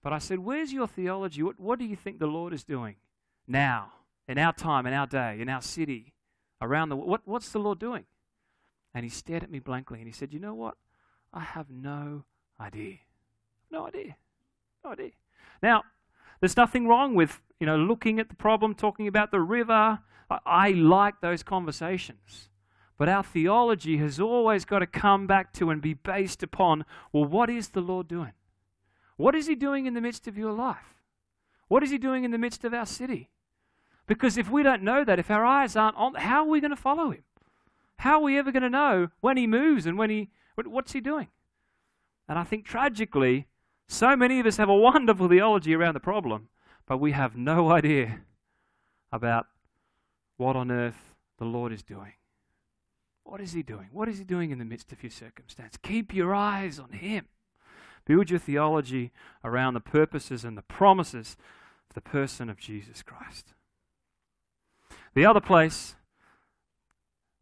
[0.03, 1.43] But I said, Where's your theology?
[1.43, 2.97] What, what do you think the Lord is doing
[3.47, 3.93] now,
[4.29, 6.13] in our time, in our day, in our city,
[6.61, 8.05] around the what, What's the Lord doing?
[8.95, 10.75] And he stared at me blankly and he said, You know what?
[11.33, 12.25] I have no
[12.61, 12.99] idea.
[13.71, 14.17] No idea.
[14.85, 15.13] No idea.
[15.63, 15.83] Now,
[16.41, 20.01] there's nothing wrong with, you know, looking at the problem, talking about the river.
[20.29, 22.51] I, I like those conversations.
[22.99, 27.25] But our theology has always got to come back to and be based upon, well,
[27.25, 28.33] what is the Lord doing?
[29.23, 30.97] What is He doing in the midst of your life?
[31.69, 33.31] What is He doing in the midst of our city?
[34.09, 36.73] Because if we don't know that, if our eyes aren't on, how are we going
[36.73, 37.23] to follow Him?
[37.99, 41.01] How are we ever going to know when He moves and when He, what's He
[41.01, 41.29] doing?
[42.29, 43.47] And I think tragically,
[43.87, 46.49] so many of us have a wonderful theology around the problem,
[46.85, 48.23] but we have no idea
[49.13, 49.47] about
[50.37, 52.15] what on earth the Lord is doing.
[53.23, 53.87] What is He doing?
[53.93, 55.77] What is He doing in the midst of your circumstance?
[55.81, 57.29] Keep your eyes on Him.
[58.05, 59.13] Build your theology
[59.45, 61.37] around the purposes and the promises
[61.89, 63.55] of the person of Jesus Christ.
[65.15, 65.95] The other place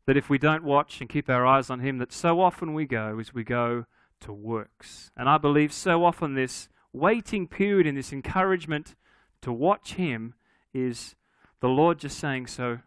[0.06, 2.84] that if we don't watch and keep our eyes on Him, that so often we
[2.84, 3.84] go is we go
[4.20, 5.10] to works.
[5.16, 8.96] And I believe so often this waiting period and this encouragement
[9.42, 10.34] to watch Him
[10.74, 11.14] is
[11.60, 12.80] the Lord just saying, So,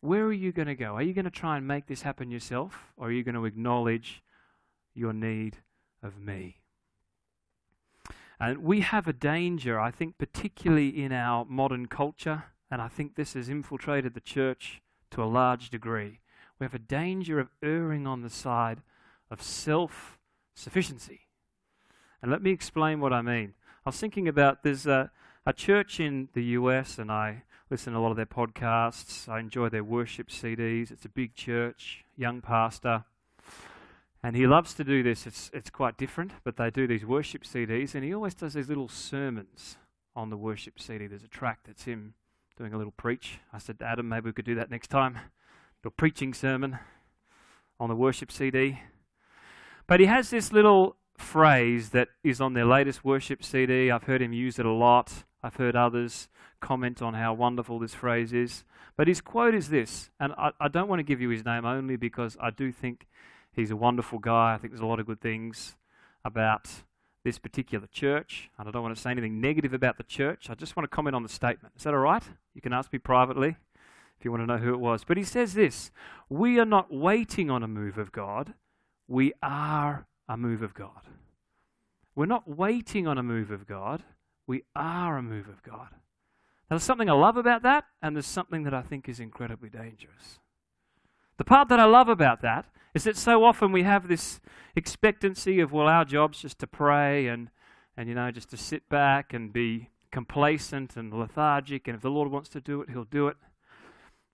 [0.00, 0.94] where are you going to go?
[0.94, 3.46] Are you going to try and make this happen yourself, or are you going to
[3.46, 4.22] acknowledge
[4.94, 5.58] your need
[6.02, 6.56] of me?
[8.40, 13.14] And we have a danger, I think, particularly in our modern culture, and I think
[13.14, 16.20] this has infiltrated the church to a large degree.
[16.58, 18.82] We have a danger of erring on the side
[19.30, 20.18] of self
[20.54, 21.22] sufficiency.
[22.22, 23.54] And let me explain what I mean.
[23.84, 25.10] I was thinking about there's a,
[25.44, 29.28] a church in the US, and I listen to a lot of their podcasts.
[29.28, 30.90] I enjoy their worship CDs.
[30.90, 33.04] It's a big church, young pastor.
[34.24, 35.26] And he loves to do this.
[35.26, 38.70] It's, it's quite different, but they do these worship CDs, and he always does these
[38.70, 39.76] little sermons
[40.16, 41.06] on the worship CD.
[41.06, 42.14] There's a track that's him
[42.56, 43.40] doing a little preach.
[43.52, 45.18] I said to Adam, maybe we could do that next time.
[45.84, 46.78] A preaching sermon
[47.78, 48.80] on the worship CD.
[49.86, 53.90] But he has this little phrase that is on their latest worship CD.
[53.90, 55.24] I've heard him use it a lot.
[55.42, 58.64] I've heard others comment on how wonderful this phrase is.
[58.96, 61.66] But his quote is this, and I, I don't want to give you his name
[61.66, 63.06] only because I do think
[63.54, 64.54] He's a wonderful guy.
[64.54, 65.76] I think there's a lot of good things
[66.24, 66.68] about
[67.24, 68.50] this particular church.
[68.58, 70.50] And I don't want to say anything negative about the church.
[70.50, 71.74] I just want to comment on the statement.
[71.76, 72.22] Is that all right?
[72.54, 73.56] You can ask me privately
[74.18, 75.04] if you want to know who it was.
[75.04, 75.90] But he says this
[76.28, 78.54] We are not waiting on a move of God,
[79.08, 81.02] we are a move of God.
[82.14, 84.02] We're not waiting on a move of God,
[84.46, 85.88] we are a move of God.
[86.70, 89.68] Now, there's something I love about that, and there's something that I think is incredibly
[89.68, 90.38] dangerous.
[91.36, 94.40] The part that I love about that is that so often we have this
[94.76, 97.50] expectancy of, well, our job's just to pray and,
[97.96, 102.10] and you know, just to sit back and be complacent and lethargic, and if the
[102.10, 103.36] Lord wants to do it, He'll do it.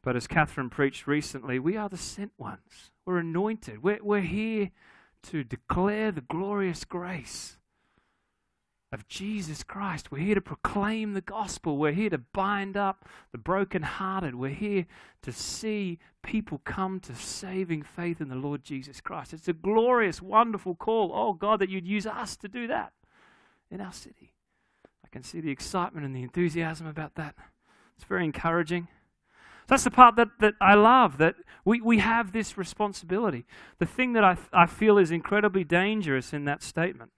[0.03, 2.91] But as Catherine preached recently, we are the sent ones.
[3.07, 3.83] We're anointed.
[3.83, 4.71] We're, we're here
[5.25, 7.57] to declare the glorious grace
[8.93, 10.11] of Jesus Christ.
[10.11, 11.77] We're here to proclaim the gospel.
[11.77, 14.35] We're here to bind up the brokenhearted.
[14.35, 14.87] We're here
[15.23, 19.33] to see people come to saving faith in the Lord Jesus Christ.
[19.33, 21.13] It's a glorious, wonderful call.
[21.15, 22.93] Oh, God, that you'd use us to do that
[23.71, 24.33] in our city.
[25.05, 27.37] I can see the excitement and the enthusiasm about that.
[27.97, 28.89] It's very encouraging.
[29.69, 33.47] That's the part that, that I love, that we, we have this responsibility.
[33.79, 37.13] The thing that I, I feel is incredibly dangerous in that statement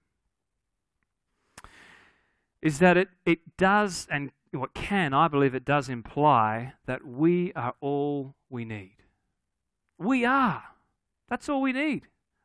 [2.62, 7.52] is that it, it does, and what can, I believe it does imply that we
[7.54, 8.96] are all we need.
[9.98, 10.62] We are.
[11.28, 12.02] That's all we need.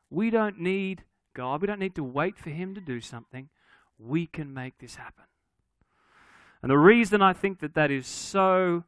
[0.10, 1.04] We don't need
[1.36, 1.62] God.
[1.62, 3.50] We don't need to wait for Him to do something.
[4.00, 5.26] We can make this happen.
[6.62, 8.84] And the reason I think that that is so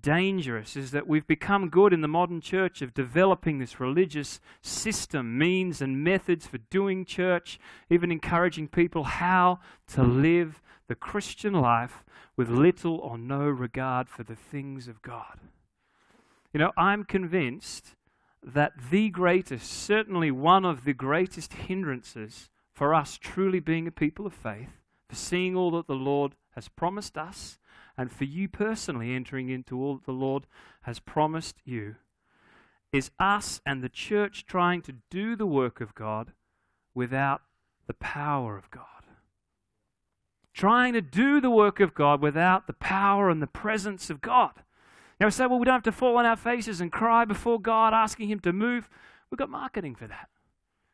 [0.00, 5.36] dangerous is that we've become good in the modern church of developing this religious system,
[5.36, 7.58] means, and methods for doing church,
[7.90, 12.04] even encouraging people how to live the Christian life
[12.36, 15.40] with little or no regard for the things of God.
[16.52, 17.94] You know, I'm convinced
[18.42, 24.26] that the greatest, certainly one of the greatest hindrances for us truly being a people
[24.26, 27.58] of faith, for seeing all that the Lord has promised us,
[27.96, 30.46] and for you personally entering into all that the Lord
[30.82, 31.96] has promised you,
[32.92, 36.32] is us and the church trying to do the work of God
[36.94, 37.42] without
[37.86, 38.86] the power of God.
[40.54, 44.52] Trying to do the work of God without the power and the presence of God.
[45.18, 47.60] Now we say, well, we don't have to fall on our faces and cry before
[47.60, 48.88] God, asking Him to move.
[49.30, 50.28] We've got marketing for that.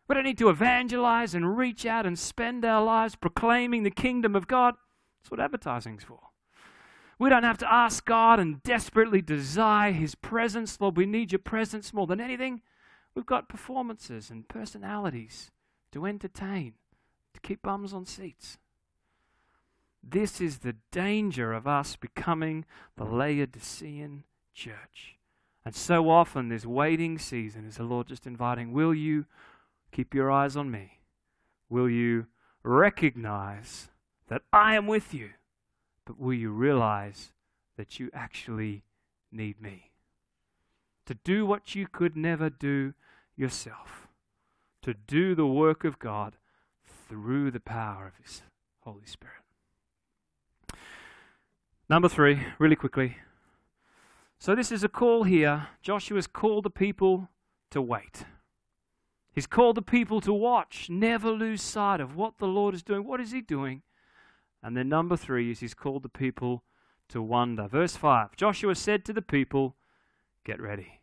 [0.07, 4.37] We don't need to evangelize and reach out and spend our lives proclaiming the kingdom
[4.37, 4.75] of God.
[5.21, 6.21] That's what advertising's for.
[7.19, 10.81] We don't have to ask God and desperately desire His presence.
[10.81, 12.63] Lord, we need your presence more than anything.
[13.15, 15.51] We've got performances and personalities
[15.93, 16.75] to entertain,
[17.35, 18.59] to keep bums on seats.
[20.03, 22.65] This is the danger of us becoming
[22.97, 25.19] the Laodicean church.
[25.65, 29.27] And so often, this waiting season is the Lord just inviting, Will you
[29.93, 31.01] keep your eyes on me?
[31.69, 32.27] Will you
[32.63, 33.91] recognize
[34.29, 35.31] that I am with you?
[36.05, 37.33] But will you realize
[37.77, 38.85] that you actually
[39.31, 39.91] need me?
[41.07, 42.95] To do what you could never do
[43.37, 44.09] yourself,
[44.83, 46.37] to do the work of God
[47.09, 48.43] through the power of His
[48.81, 49.48] Holy Spirit.
[51.91, 53.17] Number three, really quickly.
[54.39, 55.69] So, this is a call here.
[55.81, 57.31] Joshua's called the people
[57.71, 58.25] to wait.
[59.33, 63.05] He's called the people to watch, never lose sight of what the Lord is doing.
[63.05, 63.83] What is He doing?
[64.63, 66.63] And then, number three is He's called the people
[67.09, 67.67] to wonder.
[67.67, 69.77] Verse 5 Joshua said to the people,
[70.45, 71.01] Get ready.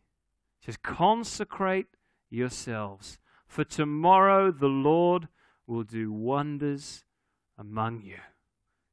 [0.63, 1.87] Says, Consecrate
[2.29, 3.17] yourselves,
[3.47, 5.29] for tomorrow the Lord
[5.65, 7.05] will do wonders
[7.57, 8.17] among you.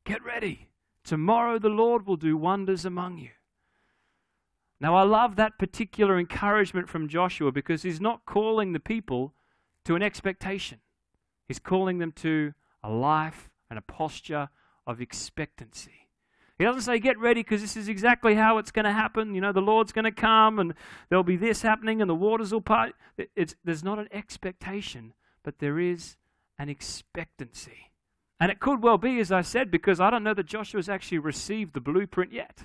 [0.05, 0.69] Get ready.
[1.05, 3.31] Tomorrow the Lord will do wonders among you.
[4.81, 9.33] Now, I love that particular encouragement from Joshua because he's not calling the people
[9.85, 10.79] to an expectation.
[11.47, 14.49] He's calling them to a life and a posture
[14.87, 16.09] of expectancy.
[16.59, 19.35] He doesn't say, get ready because this is exactly how it's going to happen.
[19.35, 20.75] You know, the Lord's going to come and
[21.09, 22.95] there'll be this happening and the waters will part.
[23.37, 26.17] It's, there's not an expectation, but there is
[26.59, 27.92] an expectancy.
[28.43, 31.21] And it could well be, as I said, because I don't know that Joshua's actually
[31.21, 32.65] received the blueprint yet.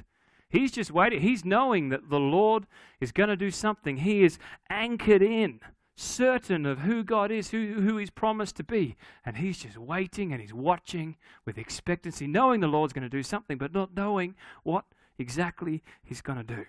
[0.50, 1.22] He's just waiting.
[1.22, 2.66] He's knowing that the Lord
[3.00, 3.98] is going to do something.
[3.98, 4.40] He is
[4.72, 5.60] anchored in,
[5.96, 8.96] certain of who God is, who, who He's promised to be.
[9.24, 13.22] And he's just waiting and he's watching with expectancy, knowing the Lord's going to do
[13.22, 14.86] something, but not knowing what
[15.20, 16.66] exactly He's going to do.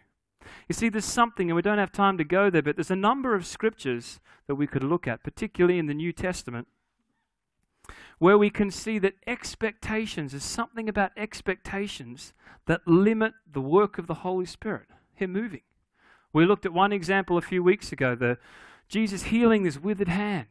[0.69, 2.97] You see, there's something, and we don't have time to go there, but there's a
[2.97, 6.69] number of scriptures that we could look at, particularly in the New Testament,
[8.19, 12.33] where we can see that expectations is something about expectations
[12.67, 15.63] that limit the work of the Holy Spirit, Him moving.
[16.33, 18.39] We looked at one example a few weeks ago, the
[18.89, 20.49] Jesus healing this withered hand.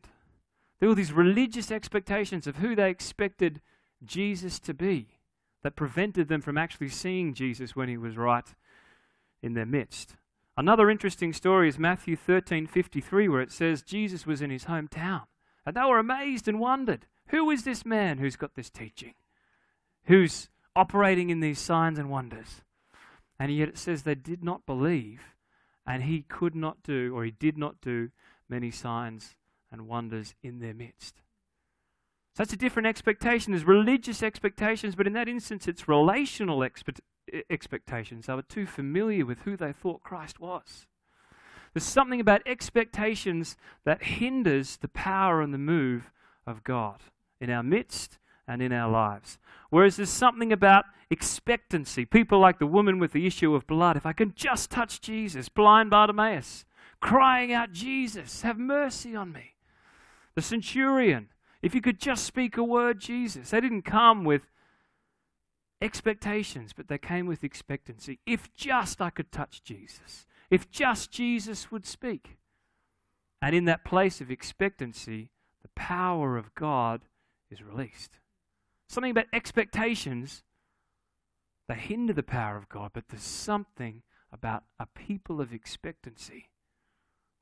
[0.79, 3.61] There were these religious expectations of who they expected
[4.03, 5.19] Jesus to be
[5.63, 8.45] that prevented them from actually seeing Jesus when he was right
[9.41, 10.15] in their midst.
[10.55, 15.23] Another interesting story is Matthew 13:53 where it says Jesus was in his hometown
[15.65, 17.05] and they were amazed and wondered.
[17.29, 19.13] Who is this man who's got this teaching?
[20.05, 22.61] Who's operating in these signs and wonders?
[23.39, 25.35] And yet it says they did not believe,
[25.85, 28.09] and he could not do, or he did not do,
[28.49, 29.35] many signs
[29.71, 31.17] and wonders in their midst.
[32.33, 33.51] So that's a different expectation.
[33.51, 37.01] There's religious expectations, but in that instance, it's relational expect-
[37.49, 38.25] expectations.
[38.25, 40.87] They were too familiar with who they thought Christ was.
[41.73, 46.11] There's something about expectations that hinders the power and the move
[46.45, 47.01] of God
[47.39, 49.37] in our midst and in our lives.
[49.69, 52.05] Whereas there's something about expectancy.
[52.05, 53.97] People like the woman with the issue of blood.
[53.97, 56.65] If I can just touch Jesus, blind Bartimaeus,
[56.99, 59.55] crying out, Jesus, have mercy on me.
[60.35, 61.29] The centurion,
[61.61, 63.49] if you could just speak a word, Jesus.
[63.49, 64.47] They didn't come with
[65.81, 68.19] expectations, but they came with expectancy.
[68.25, 72.37] If just I could touch Jesus, if just Jesus would speak.
[73.41, 75.29] And in that place of expectancy,
[75.61, 77.01] the power of God
[77.49, 78.19] is released.
[78.87, 80.43] Something about expectations
[81.67, 86.49] that hinder the power of God, but there's something about a people of expectancy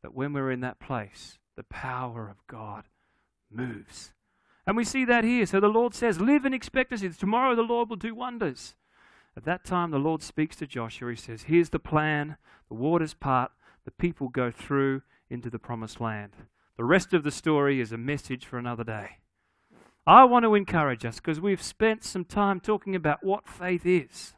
[0.01, 2.85] that when we're in that place, the power of God
[3.51, 4.11] moves.
[4.67, 5.45] And we see that here.
[5.45, 7.09] So the Lord says, Live in expectancy.
[7.09, 8.75] Tomorrow the Lord will do wonders.
[9.37, 11.11] At that time, the Lord speaks to Joshua.
[11.11, 12.37] He says, Here's the plan.
[12.69, 13.51] The waters part.
[13.83, 16.31] The people go through into the promised land.
[16.77, 19.17] The rest of the story is a message for another day.
[20.07, 24.33] I want to encourage us because we've spent some time talking about what faith is,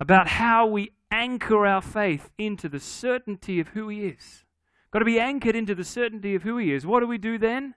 [0.00, 4.44] about how we anchor our faith into the certainty of who He is.
[4.90, 6.86] Got to be anchored into the certainty of who He is.
[6.86, 7.74] What do we do then?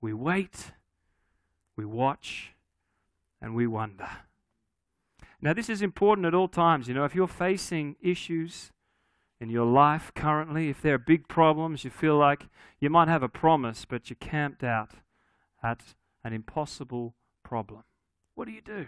[0.00, 0.72] We wait,
[1.76, 2.52] we watch,
[3.40, 4.08] and we wonder.
[5.40, 6.88] Now, this is important at all times.
[6.88, 8.72] You know, if you're facing issues
[9.40, 12.48] in your life currently, if there are big problems, you feel like
[12.80, 14.90] you might have a promise, but you're camped out
[15.62, 15.94] at
[16.24, 17.84] an impossible problem.
[18.34, 18.86] What do you do?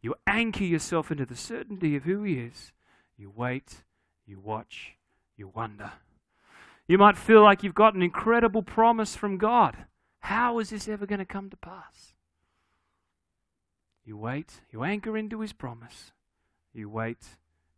[0.00, 2.72] You anchor yourself into the certainty of who He is.
[3.16, 3.84] You wait,
[4.26, 4.96] you watch,
[5.36, 5.92] you wonder.
[6.86, 9.76] You might feel like you've got an incredible promise from God.
[10.20, 12.14] How is this ever going to come to pass?
[14.04, 16.12] You wait, you anchor into his promise.
[16.74, 17.24] You wait,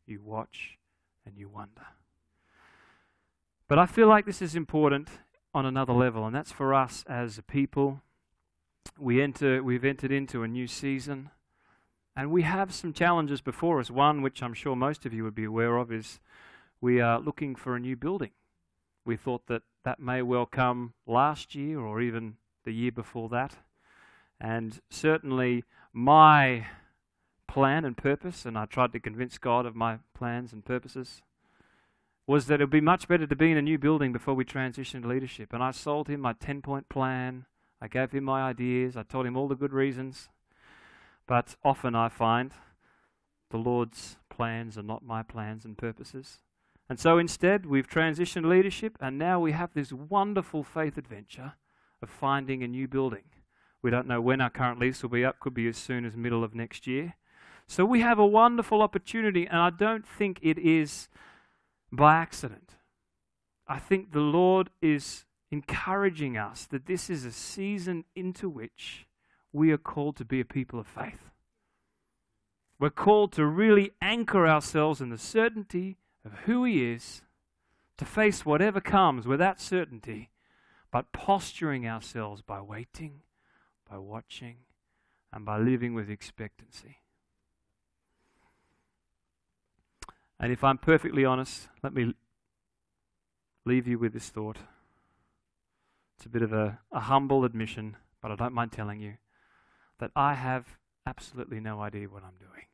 [0.07, 0.79] you watch,
[1.25, 1.87] and you wonder.
[3.69, 5.09] But I feel like this is important
[5.55, 8.03] on another level, and that's for us as a people.
[8.99, 11.31] We enter, we've entered into a new season,
[12.17, 13.91] and we have some challenges before us.
[13.91, 16.21] One, which I'm sure most of you would be aware of, is
[16.81, 18.31] we are looking for a new building.
[19.05, 23.57] We thought that that may well come last year or even the year before that.
[24.41, 26.67] And certainly, my
[27.47, 31.23] plan and purpose, and I tried to convince God of my plans and purposes,
[32.27, 34.45] was that it would be much better to be in a new building before we
[34.45, 35.53] transitioned to leadership.
[35.53, 37.47] And I sold him my 10 point plan.
[37.81, 38.97] I gave him my ideas.
[38.97, 40.29] I told him all the good reasons.
[41.27, 42.53] But often I find
[43.51, 46.39] the Lord's plans are not my plans and purposes.
[46.89, 51.55] And so instead, we've transitioned leadership, and now we have this wonderful faith adventure
[52.01, 53.25] of finding a new building.
[53.83, 56.17] We don't know when our current lease will be up, could be as soon as
[56.17, 57.15] middle of next year.
[57.67, 61.09] So we have a wonderful opportunity, and I don't think it is
[61.91, 62.75] by accident.
[63.67, 69.07] I think the Lord is encouraging us that this is a season into which
[69.53, 71.31] we are called to be a people of faith.
[72.79, 77.23] We're called to really anchor ourselves in the certainty of who He is,
[77.97, 80.31] to face whatever comes with that certainty,
[80.91, 83.23] but posturing ourselves by waiting
[83.89, 84.57] by watching,
[85.33, 86.99] and by living with expectancy.
[90.39, 92.15] And if I'm perfectly honest, let me
[93.65, 94.59] leave you with this thought.
[96.17, 99.15] It's a bit of a, a humble admission, but I don't mind telling you
[99.99, 102.65] that I have absolutely no idea what I'm doing.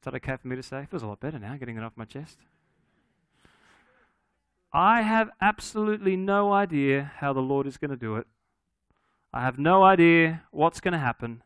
[0.00, 0.80] Is that okay for me to say?
[0.80, 2.38] It feels a lot better now, getting it off my chest.
[4.72, 8.26] I have absolutely no idea how the Lord is going to do it.
[9.32, 11.42] I have no idea what's going to happen.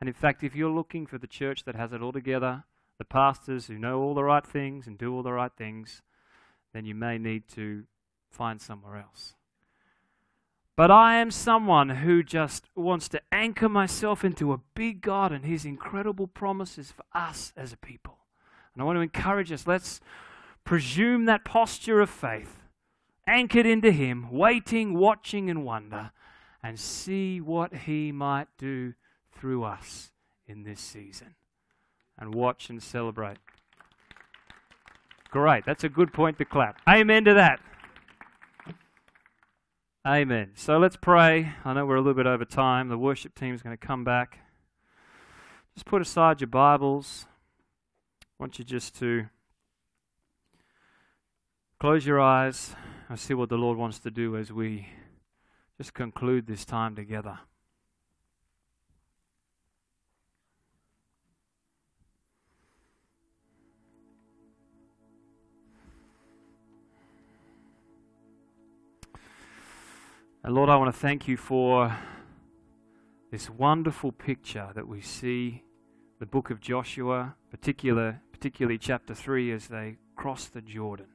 [0.00, 2.64] And in fact, if you're looking for the church that has it all together,
[2.98, 6.02] the pastors who know all the right things and do all the right things,
[6.74, 7.84] then you may need to
[8.30, 9.34] find somewhere else.
[10.74, 15.44] But I am someone who just wants to anchor myself into a big God and
[15.44, 18.18] His incredible promises for us as a people.
[18.72, 20.00] And I want to encourage us let's
[20.64, 22.62] presume that posture of faith,
[23.26, 26.10] anchored into Him, waiting, watching, and wonder
[26.62, 28.94] and see what He might do
[29.30, 30.10] through us
[30.46, 31.34] in this season.
[32.18, 33.38] And watch and celebrate.
[35.30, 35.64] Great.
[35.64, 36.78] That's a good point to clap.
[36.88, 37.60] Amen to that.
[40.04, 40.50] Amen.
[40.56, 41.52] So let's pray.
[41.64, 42.88] I know we're a little bit over time.
[42.88, 44.40] The worship team is going to come back.
[45.74, 47.26] Just put aside your Bibles.
[48.20, 49.26] I want you just to
[51.78, 52.74] close your eyes
[53.08, 54.88] and see what the Lord wants to do as we
[55.78, 57.38] just conclude this time together.
[70.44, 71.96] And Lord, I want to thank you for
[73.30, 75.62] this wonderful picture that we see
[76.18, 81.06] the book of Joshua, particular, particularly chapter 3, as they cross the Jordan,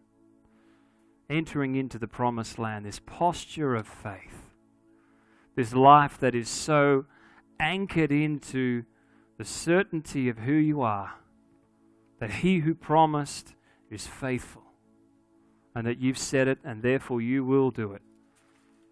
[1.29, 4.47] entering into the promised land, this posture of faith
[5.57, 7.05] this life that is so
[7.59, 8.83] anchored into
[9.39, 11.15] the certainty of who you are,
[12.19, 13.55] that he who promised
[13.89, 14.61] is faithful,
[15.75, 18.03] and that you've said it, and therefore you will do it.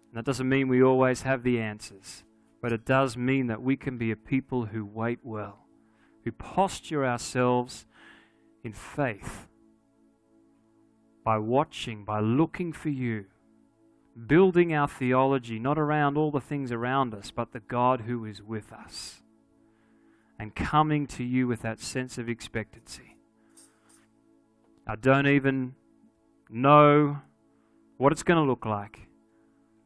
[0.08, 2.24] And that doesn't mean we always have the answers,
[2.62, 5.66] but it does mean that we can be a people who wait well,
[6.24, 7.86] who posture ourselves
[8.64, 9.46] in faith
[11.24, 13.26] by watching, by looking for you
[14.26, 18.42] building our theology not around all the things around us, but the God who is
[18.42, 19.20] with us.
[20.38, 23.16] and coming to you with that sense of expectancy.
[24.86, 25.74] I don't even
[26.48, 27.18] know
[27.96, 29.05] what it's going to look like,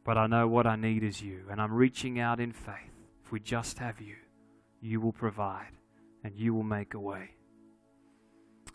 [0.03, 1.45] but I know what I need is you.
[1.49, 2.91] And I'm reaching out in faith.
[3.23, 4.15] If we just have you,
[4.81, 5.71] you will provide
[6.23, 7.31] and you will make a way.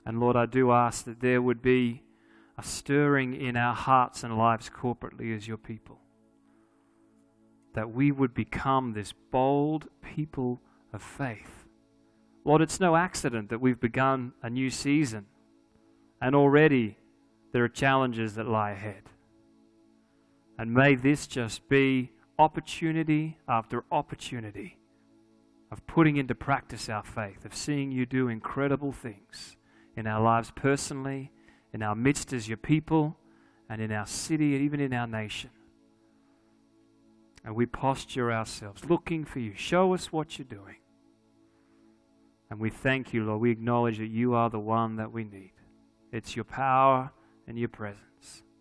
[0.05, 2.03] And Lord, I do ask that there would be
[2.57, 5.99] a stirring in our hearts and lives corporately as your people.
[7.74, 10.61] That we would become this bold people
[10.93, 11.66] of faith.
[12.45, 15.27] Lord, it's no accident that we've begun a new season
[16.20, 16.97] and already
[17.53, 19.03] there are challenges that lie ahead.
[20.59, 24.79] And may this just be opportunity after opportunity
[25.71, 29.57] of putting into practice our faith, of seeing you do incredible things
[29.97, 31.33] in our lives personally,
[31.73, 33.17] in our midst as your people,
[33.69, 35.51] and in our city, and even in our nation.
[37.45, 39.55] And we posture ourselves looking for you.
[39.55, 40.77] Show us what you're doing.
[42.51, 43.41] And we thank you, Lord.
[43.41, 45.53] We acknowledge that you are the one that we need.
[46.13, 47.13] It's your power
[47.47, 48.43] and your presence.